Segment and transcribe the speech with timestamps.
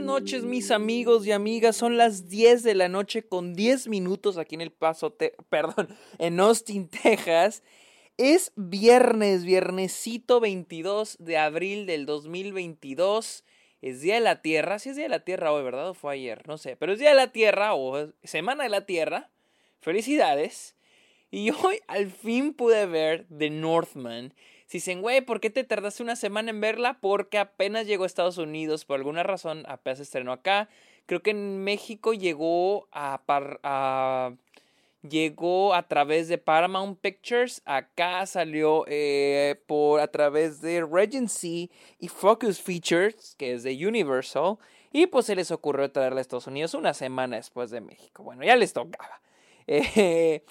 [0.00, 1.76] buenas noches mis amigos y amigas.
[1.76, 5.14] Son las 10 de la noche con 10 minutos aquí en El Paso,
[5.50, 7.62] perdón, en Austin, Texas.
[8.16, 13.44] Es viernes, viernesito 22 de abril del 2022.
[13.82, 14.78] Es Día de la Tierra.
[14.78, 15.90] Sí es Día de la Tierra hoy, ¿verdad?
[15.90, 16.48] ¿O fue ayer?
[16.48, 16.76] No sé.
[16.76, 19.30] Pero es Día de la Tierra o Semana de la Tierra.
[19.80, 20.76] Felicidades.
[21.30, 24.32] Y hoy al fin pude ver The Northman.
[24.70, 26.98] Si dicen, güey, ¿por qué te tardaste una semana en verla?
[27.00, 30.68] Porque apenas llegó a Estados Unidos, por alguna razón apenas se estrenó acá.
[31.06, 33.20] Creo que en México llegó a,
[33.64, 34.32] a
[35.02, 37.62] llegó a través de Paramount Pictures.
[37.64, 44.58] Acá salió eh, por a través de Regency y Focus Features, que es de Universal.
[44.92, 48.22] Y pues se les ocurrió traerla a Estados Unidos una semana después de México.
[48.22, 49.20] Bueno, ya les tocaba.
[49.72, 50.42] Eh,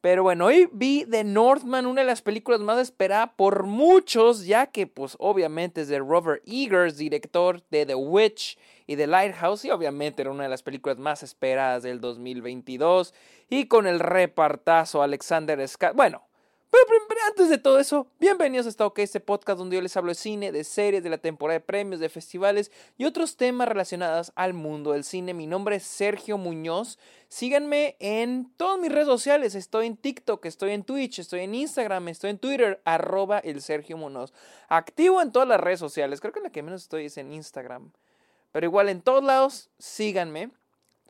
[0.00, 4.66] pero bueno, hoy vi The Northman, una de las películas más esperadas por muchos, ya
[4.66, 9.70] que pues obviamente es de Robert Eggers, director de The Witch y The Lighthouse, y
[9.70, 13.14] obviamente era una de las películas más esperadas del 2022,
[13.48, 15.94] y con el repartazo Alexander Scott.
[15.94, 16.26] Bueno,
[16.88, 20.10] pero, antes de todo eso, bienvenidos a esta OK, este podcast donde yo les hablo
[20.10, 24.32] de cine, de series, de la temporada de premios, de festivales y otros temas relacionados
[24.34, 25.32] al mundo del cine.
[25.32, 26.98] Mi nombre es Sergio Muñoz.
[27.28, 29.54] Síganme en todas mis redes sociales.
[29.54, 33.96] Estoy en TikTok, estoy en Twitch, estoy en Instagram, estoy en Twitter, arroba el Sergio
[33.96, 34.32] Muñoz.
[34.68, 36.20] Activo en todas las redes sociales.
[36.20, 37.92] Creo que la que menos estoy es en Instagram.
[38.52, 40.50] Pero igual en todos lados, síganme.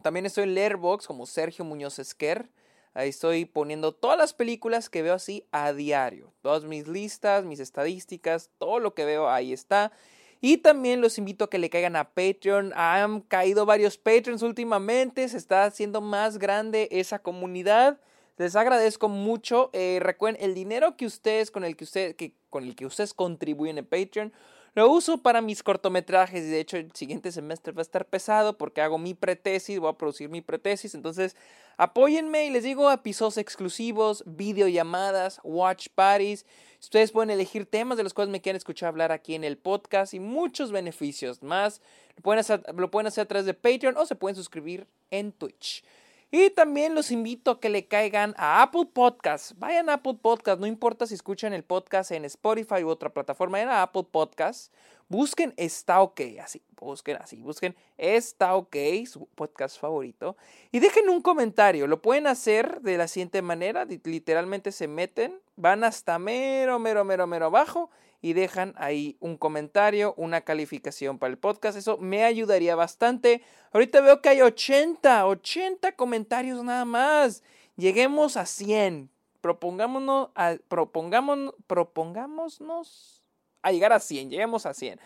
[0.02, 2.48] También estoy en Letterboxd como Sergio Muñoz Esquer.
[2.96, 6.32] Ahí estoy poniendo todas las películas que veo así a diario.
[6.40, 9.92] Todas mis listas, mis estadísticas, todo lo que veo ahí está.
[10.40, 12.72] Y también los invito a que le caigan a Patreon.
[12.74, 15.28] Han caído varios Patreons últimamente.
[15.28, 18.00] Se está haciendo más grande esa comunidad.
[18.38, 19.68] Les agradezco mucho.
[19.74, 23.12] Eh, recuerden, el dinero que ustedes, con el que, ustedes, que, con el que ustedes
[23.12, 24.32] contribuyen en Patreon,
[24.76, 28.58] lo uso para mis cortometrajes y de hecho el siguiente semestre va a estar pesado
[28.58, 30.94] porque hago mi pretesis, voy a producir mi pretesis.
[30.94, 31.34] Entonces
[31.78, 36.44] apóyenme y les digo episodios exclusivos, videollamadas, watch parties.
[36.78, 40.12] Ustedes pueden elegir temas de los cuales me quieren escuchar hablar aquí en el podcast
[40.12, 41.80] y muchos beneficios más.
[42.14, 45.32] Lo pueden hacer, lo pueden hacer a través de Patreon o se pueden suscribir en
[45.32, 45.84] Twitch.
[46.30, 49.52] Y también los invito a que le caigan a Apple Podcast.
[49.58, 53.58] Vayan a Apple Podcast, no importa si escuchan el podcast en Spotify u otra plataforma,
[53.58, 54.72] vayan a Apple Podcast.
[55.08, 58.74] Busquen Está OK, así, busquen así, busquen Está OK,
[59.06, 60.36] su podcast favorito.
[60.72, 65.84] Y dejen un comentario, lo pueden hacer de la siguiente manera, literalmente se meten, van
[65.84, 67.88] hasta mero, mero, mero, mero abajo
[68.26, 71.78] y dejan ahí un comentario, una calificación para el podcast.
[71.78, 73.40] Eso me ayudaría bastante.
[73.70, 77.44] Ahorita veo que hay 80, 80 comentarios nada más.
[77.76, 79.10] Lleguemos a 100.
[79.40, 83.22] Propongámonos, a, propongámonos, propongámonos
[83.62, 84.30] a llegar a 100.
[84.30, 84.98] Lleguemos a 100.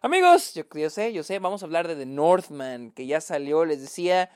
[0.00, 3.66] Amigos, yo, yo sé, yo sé, vamos a hablar de The Northman, que ya salió,
[3.66, 4.30] les decía,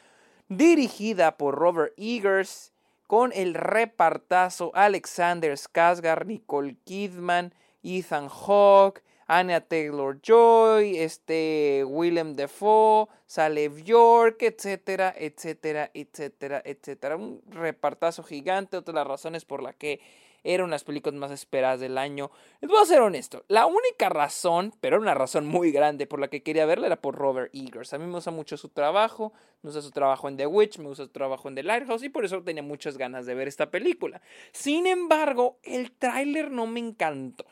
[0.50, 2.74] dirigida por Robert Eggers,
[3.06, 7.54] con el repartazo Alexander Skarsgård, Nicole Kidman,
[7.86, 17.16] Ethan Hawke, Anya Taylor Joy, este Willem Dafoe, Sale Bjork, etcétera, etcétera, etcétera, etcétera.
[17.16, 20.00] Un repartazo gigante, otra de las razones por la que
[20.42, 22.30] eran las películas más esperadas del año.
[22.60, 26.28] Les voy a ser honesto, la única razón, pero una razón muy grande por la
[26.28, 27.92] que quería verla era por Robert Eggers.
[27.92, 29.32] A mí me gusta mucho su trabajo,
[29.62, 32.08] me gusta su trabajo en The Witch, me gusta su trabajo en The Lighthouse y
[32.08, 34.20] por eso tenía muchas ganas de ver esta película.
[34.52, 37.44] Sin embargo, el tráiler no me encantó.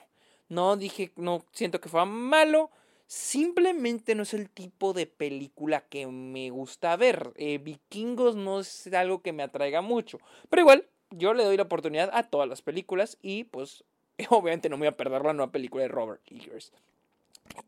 [0.49, 2.71] No dije, no siento que fue malo.
[3.07, 7.33] Simplemente no es el tipo de película que me gusta ver.
[7.37, 10.19] Eh, Vikingos no es algo que me atraiga mucho.
[10.49, 13.85] Pero igual, yo le doy la oportunidad a todas las películas y pues
[14.31, 16.73] obviamente no me voy a perder la nueva película de Robert Eggers.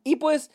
[0.04, 0.50] Y pues,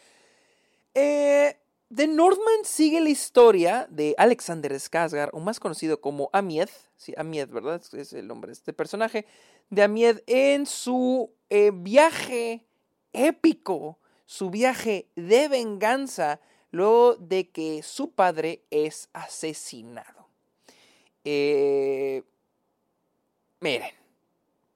[0.94, 1.58] eh,
[1.94, 7.50] The Northman sigue la historia de Alexander Skarsgård, o más conocido como Amied, sí, Amied,
[7.50, 7.82] ¿verdad?
[7.94, 9.26] Es el nombre de este personaje,
[9.72, 12.66] de Amied en su eh, viaje
[13.14, 16.40] épico, su viaje de venganza,
[16.72, 20.28] luego de que su padre es asesinado.
[21.24, 22.24] Eh,
[23.60, 23.92] miren,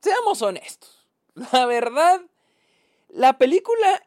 [0.01, 1.05] seamos honestos.
[1.51, 2.21] La verdad,
[3.09, 4.01] la película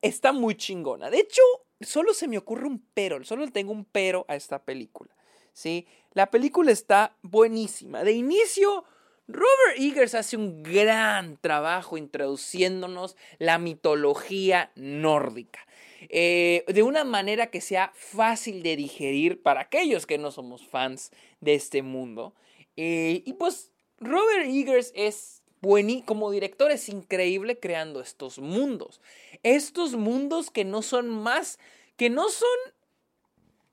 [0.00, 1.10] está muy chingona.
[1.10, 1.42] De hecho,
[1.82, 5.14] solo se me ocurre un pero, solo tengo un pero a esta película.
[5.52, 5.86] ¿sí?
[6.14, 8.02] La película está buenísima.
[8.02, 8.84] De inicio
[9.32, 15.60] Robert Eggers hace un gran trabajo introduciéndonos la mitología nórdica.
[16.08, 21.12] Eh, de una manera que sea fácil de digerir para aquellos que no somos fans
[21.40, 22.34] de este mundo.
[22.76, 29.00] Eh, y pues Robert Eggers es buenísimo, como director es increíble creando estos mundos.
[29.42, 31.58] Estos mundos que no son más
[31.96, 32.48] que no son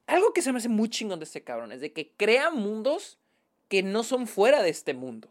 [0.06, 3.18] algo que se me hace muy chingón de este cabrón, es de que crea mundos
[3.70, 5.30] que no son fuera de este mundo.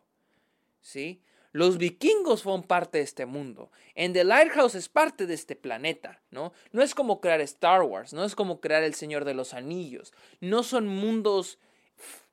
[0.86, 1.20] ¿Sí?
[1.50, 3.72] Los vikingos fueron parte de este mundo.
[3.96, 6.52] En The Lighthouse es parte de este planeta, ¿no?
[6.70, 10.12] No es como crear Star Wars, no es como crear El Señor de los Anillos.
[10.40, 11.58] No son mundos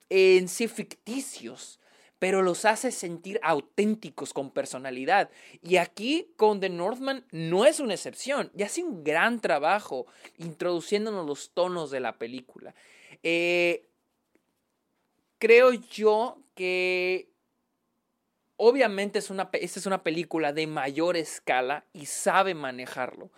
[0.09, 1.79] en sí ficticios,
[2.19, 5.31] pero los hace sentir auténticos con personalidad.
[5.63, 10.05] Y aquí con The Northman no es una excepción, y hace un gran trabajo
[10.37, 12.75] introduciéndonos los tonos de la película.
[13.23, 13.89] Eh,
[15.39, 17.32] creo yo que
[18.57, 23.31] Obviamente es una, esta es una película de mayor escala y sabe manejarlo.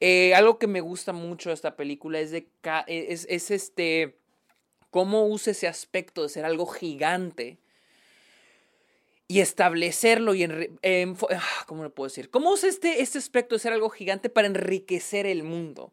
[0.00, 2.48] Eh, algo que me gusta mucho de esta película es, de,
[2.86, 4.18] es, es este,
[4.90, 7.58] cómo usa ese aspecto de ser algo gigante
[9.28, 12.30] y establecerlo y ah, ¿cómo lo puedo decir?
[12.30, 15.92] ¿Cómo usa este, este aspecto de ser algo gigante para enriquecer el mundo?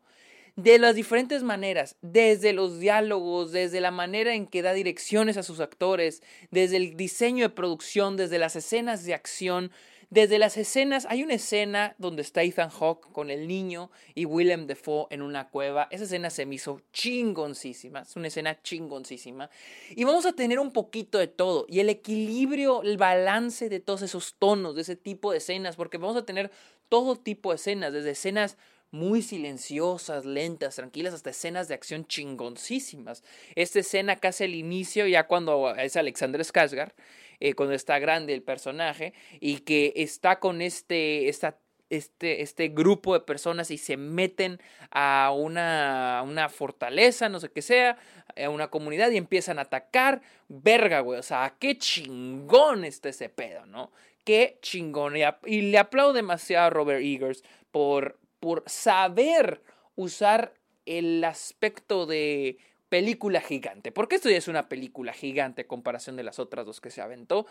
[0.56, 5.44] De las diferentes maneras, desde los diálogos, desde la manera en que da direcciones a
[5.44, 6.22] sus actores,
[6.52, 9.72] desde el diseño de producción, desde las escenas de acción,
[10.14, 14.68] desde las escenas, hay una escena donde está Ethan Hawke con el niño y Willem
[14.68, 15.88] Dafoe en una cueva.
[15.90, 19.50] Esa escena se me hizo chingoncísima, es una escena chingoncísima.
[19.90, 24.04] Y vamos a tener un poquito de todo y el equilibrio, el balance de todos
[24.04, 26.52] esos tonos, de ese tipo de escenas, porque vamos a tener
[26.90, 28.56] todo tipo de escenas, desde escenas
[28.94, 33.24] muy silenciosas, lentas, tranquilas, hasta escenas de acción chingoncísimas.
[33.56, 36.94] Esta escena casi al inicio, ya cuando es Alexander Skarsgård,
[37.40, 41.58] eh, cuando está grande el personaje y que está con este, esta
[41.90, 44.60] este, este, grupo de personas y se meten
[44.92, 47.98] a una, una, fortaleza, no sé qué sea,
[48.42, 50.22] a una comunidad y empiezan a atacar.
[50.48, 51.20] Verga, güey.
[51.20, 53.92] O sea, qué chingón está ese pedo, ¿no?
[54.24, 55.16] Qué chingón.
[55.46, 59.62] Y, le aplaudo demasiado a Robert Eagers por, por saber
[59.96, 60.54] usar
[60.86, 62.58] el aspecto de
[62.90, 66.82] película gigante, porque esto ya es una película gigante en comparación de las otras dos
[66.82, 67.46] que se aventó,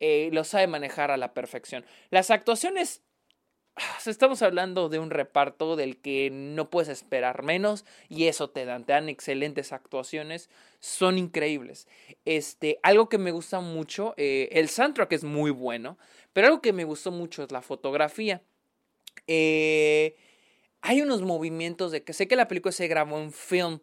[0.00, 1.84] eh, lo sabe manejar a la perfección.
[2.08, 3.02] Las actuaciones,
[3.76, 8.64] ah, estamos hablando de un reparto del que no puedes esperar menos y eso te
[8.64, 10.48] dan, te dan excelentes actuaciones,
[10.80, 11.86] son increíbles.
[12.24, 15.98] Este, algo que me gusta mucho, eh, el soundtrack es muy bueno,
[16.32, 18.40] pero algo que me gustó mucho es la fotografía.
[19.26, 20.16] Eh,
[20.80, 23.80] hay unos movimientos de que sé que la película se grabó en film.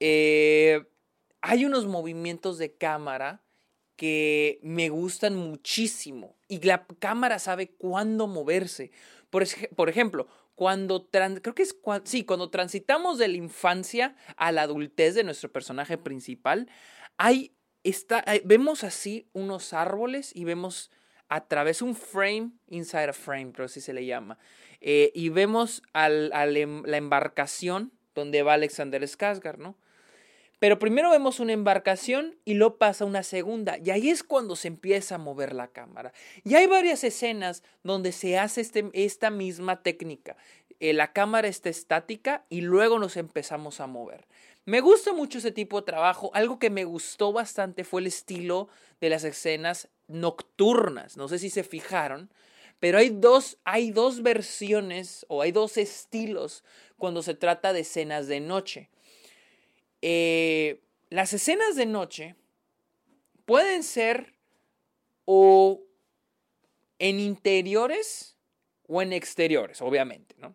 [0.00, 0.84] Eh,
[1.40, 3.42] hay unos movimientos de cámara
[3.96, 8.92] que me gustan muchísimo y la cámara sabe cuándo moverse.
[9.30, 14.62] Por, por ejemplo, cuando creo que es sí, cuando transitamos de la infancia a la
[14.62, 16.68] adultez de nuestro personaje principal,
[17.16, 17.54] hay
[17.84, 20.90] está vemos así unos árboles y vemos
[21.28, 24.38] a través un frame inside a frame, pero así se le llama.
[24.80, 29.76] Eh, y vemos al, em, la embarcación donde va Alexander Skarsgård, ¿no?
[30.58, 33.78] Pero primero vemos una embarcación y luego pasa una segunda.
[33.78, 36.12] Y ahí es cuando se empieza a mover la cámara.
[36.42, 40.36] Y hay varias escenas donde se hace este, esta misma técnica.
[40.80, 44.26] Eh, la cámara está estática y luego nos empezamos a mover.
[44.64, 46.30] Me gusta mucho ese tipo de trabajo.
[46.34, 48.68] Algo que me gustó bastante fue el estilo
[49.00, 51.16] de las escenas nocturnas.
[51.16, 52.30] No sé si se fijaron,
[52.80, 56.64] pero hay dos, hay dos versiones o hay dos estilos
[56.96, 58.90] cuando se trata de escenas de noche.
[60.02, 62.36] Eh, las escenas de noche
[63.44, 64.34] pueden ser
[65.24, 65.82] o
[66.98, 68.36] en interiores
[68.86, 70.54] o en exteriores, obviamente, ¿no?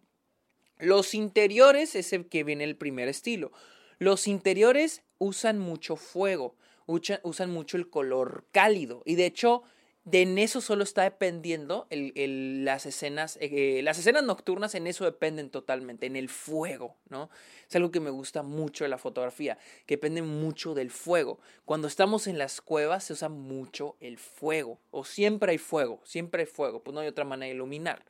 [0.80, 3.52] Los interiores es el que viene el primer estilo.
[4.00, 9.64] Los interiores usan mucho fuego, usan mucho el color cálido y de hecho
[10.06, 15.06] de en eso solo está dependiendo el, las escenas, eh, las escenas nocturnas en eso
[15.06, 17.30] dependen totalmente, en el fuego, ¿no?
[17.70, 21.40] Es algo que me gusta mucho de la fotografía, que depende mucho del fuego.
[21.64, 26.42] Cuando estamos en las cuevas se usa mucho el fuego, o siempre hay fuego, siempre
[26.42, 28.04] hay fuego, pues no hay otra manera de iluminar.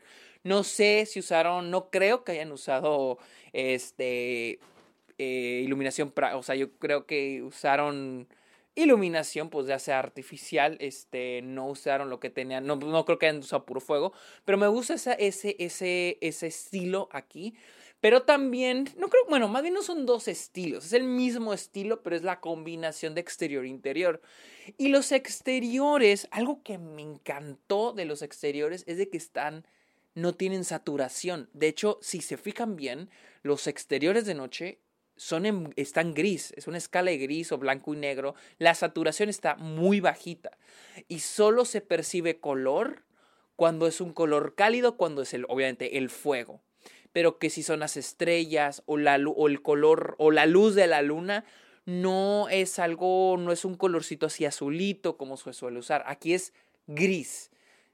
[0.43, 3.19] No sé si usaron, no creo que hayan usado
[3.53, 4.59] este
[5.19, 8.27] eh, iluminación, o sea, yo creo que usaron
[8.75, 13.27] iluminación, pues ya sea artificial, este, no usaron lo que tenían, no, no creo que
[13.27, 14.13] hayan usado puro fuego,
[14.45, 15.15] pero me gusta ese,
[15.59, 17.55] ese, ese, estilo aquí.
[18.01, 22.03] Pero también, no creo, bueno, más bien no son dos estilos, es el mismo estilo,
[22.03, 24.21] pero es la combinación de exterior e interior.
[24.77, 29.65] Y los exteriores, algo que me encantó de los exteriores es de que están,
[30.15, 31.49] no tienen saturación.
[31.53, 33.09] De hecho, si se fijan bien,
[33.41, 34.79] los exteriores de noche
[35.15, 39.55] son están gris, es una escala de gris o blanco y negro, la saturación está
[39.55, 40.57] muy bajita
[41.07, 43.03] y solo se percibe color
[43.55, 46.61] cuando es un color cálido, cuando es el, obviamente el fuego.
[47.11, 50.87] pero que si son las estrellas o, la, o el color o la luz de
[50.87, 51.45] la luna,
[51.85, 56.03] no es algo, no es un colorcito así azulito como se suele usar.
[56.07, 56.53] Aquí es
[56.87, 57.51] gris.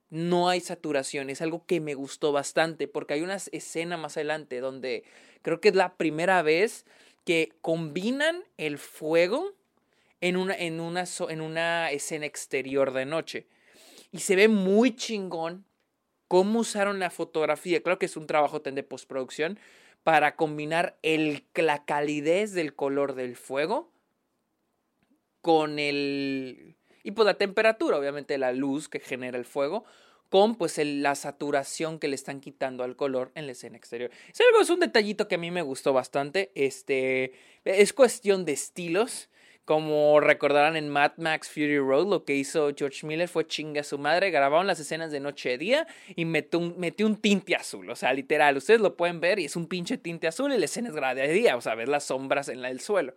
[0.10, 4.60] No hay saturación, es algo que me gustó bastante porque hay una escena más adelante
[4.60, 5.04] donde
[5.44, 6.86] creo que es la primera vez
[7.26, 9.54] que combinan el fuego
[10.22, 13.48] en una, en una, en una escena exterior de noche.
[14.12, 15.66] Y se ve muy chingón
[16.28, 17.82] cómo usaron la fotografía.
[17.84, 19.60] Creo que es un trabajo de postproducción
[20.04, 23.92] para combinar el, la calidez del color del fuego
[25.42, 26.76] con el...
[27.04, 29.86] Y pues la temperatura, obviamente la luz que genera el fuego,
[30.30, 34.12] con pues la saturación que le están quitando al color en la escena exterior.
[34.32, 36.52] Es algo, es un detallito que a mí me gustó bastante.
[36.56, 37.34] Este,
[37.66, 39.30] es cuestión de estilos.
[39.66, 43.84] Como recordarán en Mad Max Fury Road, lo que hizo George Miller fue chinga a
[43.84, 47.88] su madre, grabaron las escenas de noche y día y metió un, un tinte azul,
[47.88, 50.66] o sea, literal, ustedes lo pueden ver y es un pinche tinte azul y la
[50.66, 53.14] escena es de día, o sea, ver las sombras en el suelo.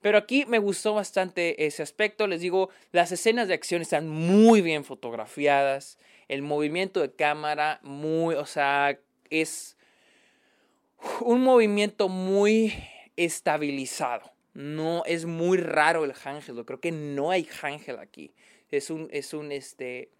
[0.00, 4.62] Pero aquí me gustó bastante ese aspecto, les digo, las escenas de acción están muy
[4.62, 5.96] bien fotografiadas,
[6.28, 8.98] el movimiento de cámara muy, o sea,
[9.30, 9.76] es
[11.20, 12.74] un movimiento muy
[13.16, 18.32] estabilizado no es muy raro el Ángel, creo que no hay Ángel aquí.
[18.70, 20.10] Es un, es un este,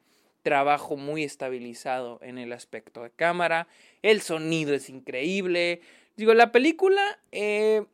[0.42, 3.68] trabajo muy estabilizado en el aspecto de cámara.
[4.02, 5.80] El sonido es increíble.
[6.16, 7.84] Digo, la película eh,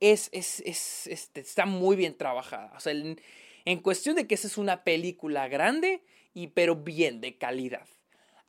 [0.00, 2.72] es, es, es este, está muy bien trabajada.
[2.76, 6.00] O sea, en, cuestión de que esa es una película grande,
[6.46, 7.86] pero bien de calidad.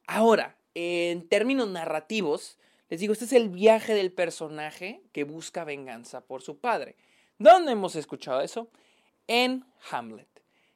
[0.07, 2.57] Ahora, en términos narrativos,
[2.89, 6.95] les digo, este es el viaje del personaje que busca venganza por su padre.
[7.37, 8.69] ¿Dónde hemos escuchado eso?
[9.27, 10.27] En Hamlet.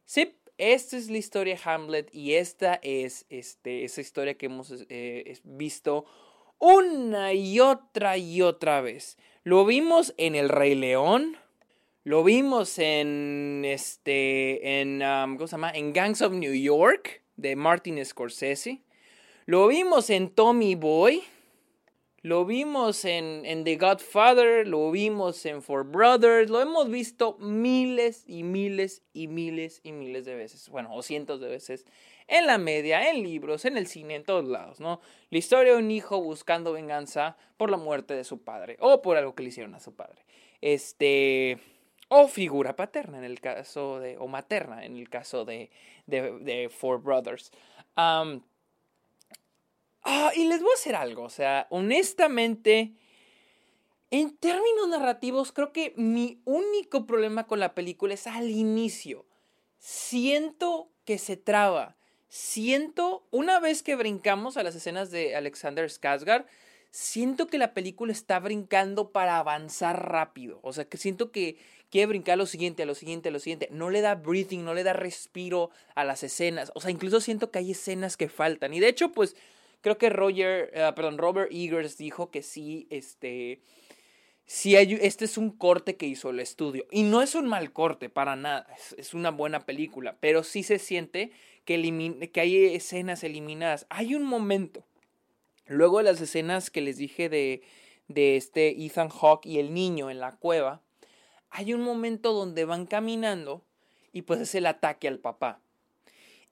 [0.05, 4.71] Sí, esta es la historia de Hamlet y esta es este, esa historia que hemos
[4.89, 6.05] eh, visto
[6.59, 9.17] una y otra y otra vez.
[9.43, 11.37] Lo vimos en El Rey León,
[12.03, 15.71] lo vimos en este en um, ¿cómo se llama?
[15.71, 18.81] En Gangs of New York de Martin Scorsese.
[19.45, 21.23] Lo vimos en Tommy Boy.
[22.21, 28.23] Lo vimos en, en, The Godfather, lo vimos en Four Brothers, lo hemos visto miles
[28.25, 31.85] y miles y miles y miles de veces, bueno, o cientos de veces,
[32.29, 35.01] en la media, en libros, en el cine, en todos lados, ¿no?
[35.31, 39.17] La historia de un hijo buscando venganza por la muerte de su padre o por
[39.17, 40.23] algo que le hicieron a su padre.
[40.61, 41.59] Este,
[42.15, 45.71] o figura paterna en el caso de, o materna en el caso de,
[46.05, 47.51] de, de Four Brothers.
[47.95, 48.23] Ah,
[50.35, 52.93] y les voy a hacer algo, o sea, honestamente,
[54.11, 59.25] en términos narrativos, creo que mi único problema con la película es al inicio.
[59.79, 61.95] Siento que se traba.
[62.27, 66.45] Siento, una vez que brincamos a las escenas de Alexander Skarsgård,
[66.93, 70.59] siento que la película está brincando para avanzar rápido.
[70.61, 71.57] O sea, que siento que
[71.89, 73.67] quiere brincar a lo siguiente, a lo siguiente, a lo siguiente.
[73.71, 76.71] No le da breathing, no le da respiro a las escenas.
[76.75, 78.73] O sea, incluso siento que hay escenas que faltan.
[78.73, 79.35] Y de hecho, pues
[79.83, 83.59] Creo que Roger, uh, perdón, Robert Eagers dijo que sí, este,
[84.45, 86.85] sí hay, este es un corte que hizo el estudio.
[86.89, 88.65] Y no es un mal corte, para nada,
[88.97, 91.31] es, una buena película, pero sí se siente
[91.65, 93.85] que, que hay escenas eliminadas.
[93.89, 94.85] Hay un momento,
[95.65, 97.61] luego de las escenas que les dije de,
[98.07, 100.81] de este Ethan Hawke y el niño en la cueva,
[101.49, 103.63] hay un momento donde van caminando
[104.11, 105.59] y pues es el ataque al papá.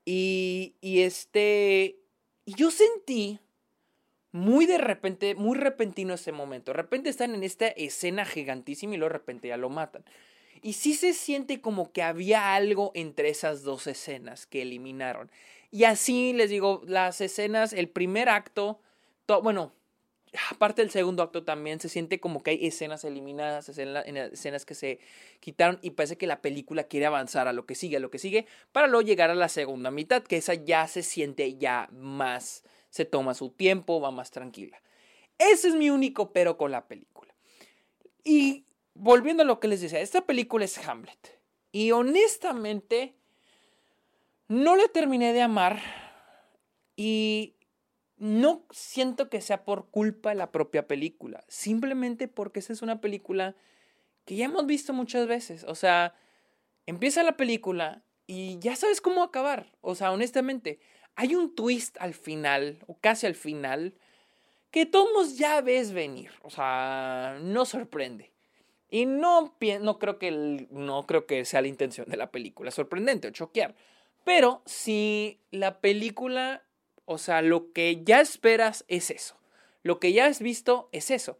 [0.06, 1.98] Y, y este,
[2.46, 3.40] y yo sentí
[4.32, 6.72] muy de repente, muy repentino ese momento.
[6.72, 10.04] De repente están en esta escena gigantísima y luego de repente ya lo matan.
[10.62, 15.32] Y sí se siente como que había algo entre esas dos escenas que eliminaron.
[15.72, 18.80] Y así les digo, las escenas, el primer acto,
[19.28, 19.74] bueno,
[20.50, 25.00] aparte del segundo acto también se siente como que hay escenas eliminadas, escenas que se
[25.40, 28.20] quitaron y parece que la película quiere avanzar a lo que sigue, a lo que
[28.20, 32.64] sigue, para luego llegar a la segunda mitad, que esa ya se siente ya más,
[32.90, 34.82] se toma su tiempo, va más tranquila.
[35.38, 37.34] Ese es mi único pero con la película.
[38.24, 41.40] Y volviendo a lo que les decía, esta película es Hamlet.
[41.72, 43.16] Y honestamente,
[44.48, 45.82] no le terminé de amar.
[46.96, 47.56] Y
[48.22, 53.02] no siento que sea por culpa de la propia película, simplemente porque esa es una
[53.02, 53.56] película
[54.26, 55.64] que ya hemos visto muchas veces.
[55.64, 56.14] O sea,
[56.86, 59.72] empieza la película y ya sabes cómo acabar.
[59.82, 60.80] O sea, honestamente,
[61.16, 63.96] hay un twist al final, o casi al final,
[64.70, 66.30] que todos ya ves venir.
[66.44, 68.32] O sea, no sorprende.
[68.88, 73.30] Y no, no, creo que no creo que sea la intención de la película, sorprendente
[73.30, 73.74] o choquear.
[74.24, 76.64] Pero si la película
[77.12, 79.36] o sea, lo que ya esperas es eso.
[79.84, 81.38] Lo que ya has visto es eso.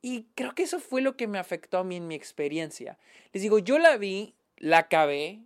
[0.00, 2.98] Y creo que eso fue lo que me afectó a mí en mi experiencia.
[3.32, 5.42] Les digo, yo la vi, la acabé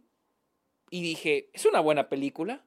[0.90, 2.64] y dije, es una buena película.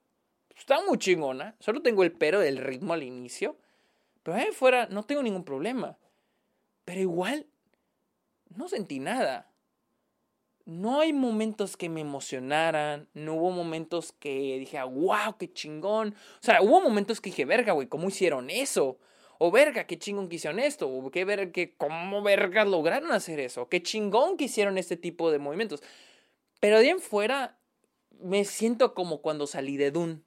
[0.57, 1.55] Está muy chingona.
[1.59, 3.57] Solo tengo el pero del ritmo al inicio.
[4.23, 5.97] Pero ahí fuera no tengo ningún problema.
[6.83, 7.47] Pero igual
[8.53, 9.49] no sentí nada.
[10.67, 16.09] No hay momentos que me emocionaran, no hubo momentos que dije, wow, qué chingón.
[16.09, 18.99] O sea, hubo momentos que dije, verga, güey, ¿cómo hicieron eso?
[19.37, 20.89] O verga, qué chingón que hicieron esto.
[20.89, 23.69] O qué verga, que, cómo vergas lograron hacer eso.
[23.69, 25.81] Qué chingón que hicieron este tipo de movimientos.
[26.59, 27.57] Pero de en fuera,
[28.19, 30.19] me siento como cuando salí de Dune.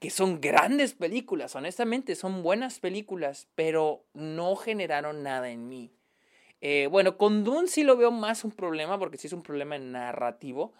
[0.00, 5.92] Que son grandes películas, honestamente, son buenas películas, pero no generaron nada en mí.
[6.66, 9.76] Eh, bueno, con Dune sí lo veo más un problema, porque sí es un problema
[9.76, 10.72] narrativo.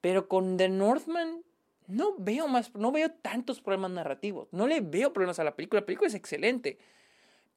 [0.00, 1.42] Pero con The Northman
[1.86, 4.48] no veo más, no veo tantos problemas narrativos.
[4.52, 5.82] No le veo problemas a la película.
[5.82, 6.78] La película es excelente.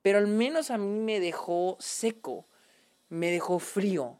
[0.01, 2.45] Pero al menos a mí me dejó seco.
[3.07, 4.19] Me dejó frío.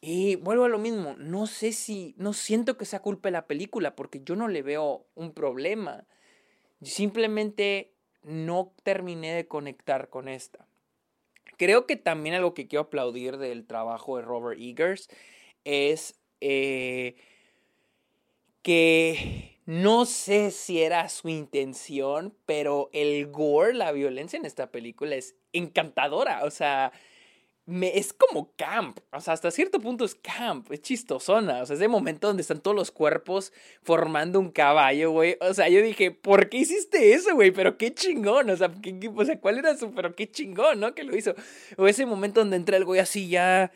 [0.00, 1.14] Y vuelvo a lo mismo.
[1.18, 2.16] No sé si.
[2.18, 3.94] No siento que sea culpa de la película.
[3.94, 6.04] Porque yo no le veo un problema.
[6.82, 7.92] Simplemente
[8.24, 10.66] no terminé de conectar con esta.
[11.62, 15.08] Creo que también algo que quiero aplaudir del trabajo de Robert Eagers
[15.62, 17.14] es eh,
[18.62, 25.14] que no sé si era su intención, pero el gore, la violencia en esta película
[25.14, 26.42] es encantadora.
[26.42, 26.90] O sea,
[27.64, 28.98] me, es como camp.
[29.12, 30.70] O sea, hasta cierto punto es camp.
[30.72, 31.62] Es chistosona.
[31.62, 33.52] O sea, ese momento donde están todos los cuerpos
[33.82, 35.36] formando un caballo, güey.
[35.40, 37.50] O sea, yo dije, ¿por qué hiciste eso, güey?
[37.52, 38.50] Pero qué chingón.
[38.50, 38.72] O sea,
[39.14, 39.92] o sea, ¿cuál era su.
[39.92, 40.94] Pero qué chingón, ¿no?
[40.94, 41.34] Que lo hizo.
[41.76, 43.70] O ese momento donde entra el güey así ya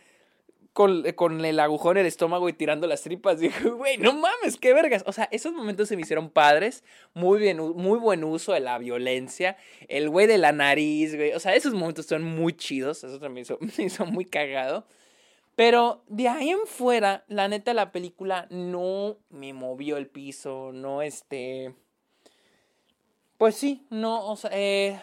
[0.77, 3.41] con, con, el agujón en el estómago y tirando las tripas.
[3.41, 5.05] Dije, güey, no mames, qué vergas.
[5.07, 6.85] O sea, esos momentos se me hicieron padres.
[7.15, 9.57] Muy bien, muy buen uso de la violencia.
[9.89, 11.33] El güey de la nariz, güey.
[11.33, 13.03] O sea, esos momentos son muy chidos.
[13.05, 14.87] Eso también hizo, me hizo muy cagado.
[15.55, 20.73] Pero de ahí en fuera, la neta, la película no me movió el piso.
[20.75, 21.75] No, este.
[23.39, 25.01] Pues sí, no, o sea, eh,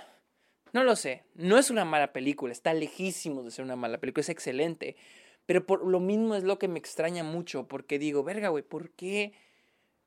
[0.71, 1.23] no lo sé.
[1.33, 2.53] No es una mala película.
[2.53, 4.21] Está lejísimo de ser una mala película.
[4.21, 4.97] Es excelente.
[5.45, 8.91] Pero por lo mismo es lo que me extraña mucho, porque digo, verga, güey, ¿por
[8.91, 9.33] qué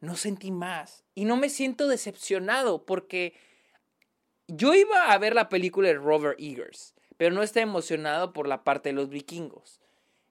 [0.00, 1.04] no sentí más?
[1.14, 3.34] Y no me siento decepcionado, porque
[4.48, 8.64] yo iba a ver la película de Robert Eagers, pero no estaba emocionado por la
[8.64, 9.80] parte de los vikingos.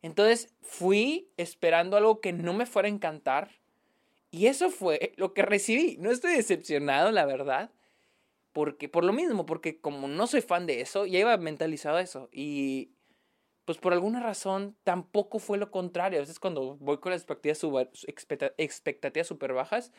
[0.02, 3.52] Entonces fui esperando algo que no me fuera a encantar,
[4.36, 5.96] y eso fue lo que recibí.
[5.98, 7.72] No estoy decepcionado, la verdad.
[8.52, 12.28] Porque, por lo mismo, porque como no soy fan de eso, ya iba mentalizado eso.
[12.34, 12.90] Y
[13.66, 16.20] pues por alguna razón tampoco fue lo contrario.
[16.20, 17.26] A veces cuando voy con las
[18.58, 19.92] expectativas súper bajas,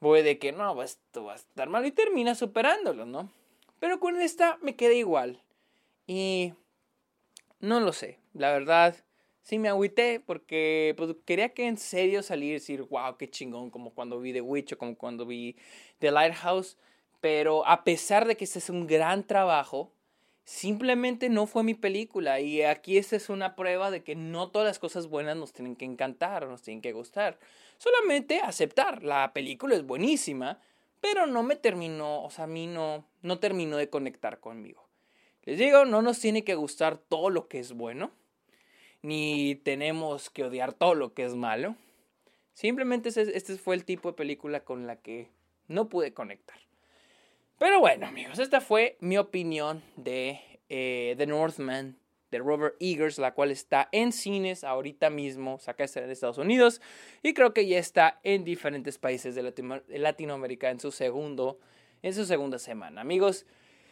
[0.00, 3.30] voy de que no, pues, esto va a estar mal y termina superándolo, ¿no?
[3.78, 5.42] Pero con esta me quedé igual.
[6.06, 6.52] Y
[7.60, 8.96] no lo sé, la verdad.
[9.42, 13.70] Sí me agüité porque pues, quería que en serio salir y decir, wow, qué chingón,
[13.70, 15.56] como cuando vi The Witch o como cuando vi
[15.98, 16.76] The Lighthouse.
[17.20, 19.92] Pero a pesar de que este es un gran trabajo,
[20.44, 24.66] simplemente no fue mi película y aquí esta es una prueba de que no todas
[24.66, 27.38] las cosas buenas nos tienen que encantar, nos tienen que gustar.
[27.78, 30.60] Solamente aceptar, la película es buenísima,
[31.00, 34.86] pero no me terminó, o sea, a mí no, no terminó de conectar conmigo.
[35.44, 38.10] Les digo, no nos tiene que gustar todo lo que es bueno,
[39.02, 41.76] ni tenemos que odiar todo lo que es malo.
[42.52, 45.30] Simplemente este fue el tipo de película con la que
[45.68, 46.58] no pude conectar.
[47.60, 51.94] Pero bueno, amigos, esta fue mi opinión de eh, The Northman
[52.30, 56.80] de Robert Eagers, la cual está en cines ahorita mismo, saca está en Estados Unidos
[57.22, 59.42] y creo que ya está en diferentes países de,
[59.88, 61.60] Latinoamérica en su segundo,
[62.00, 63.02] en su segunda semana.
[63.02, 63.44] Amigos,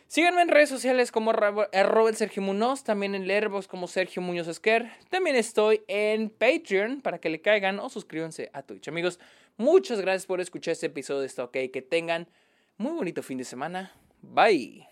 [0.07, 4.91] síganme en redes sociales como Robert Sergio Munoz, también en Letterboxd como Sergio Muñoz Esquer.
[5.11, 8.89] También estoy en Patreon para que le caigan o suscríbanse a Twitch.
[8.89, 9.21] Amigos,
[9.59, 12.29] muchas gracias por escuchar este episodio de esto, ok, que tengan
[12.79, 13.93] muy bonito fin de semana.
[14.23, 14.88] Bye.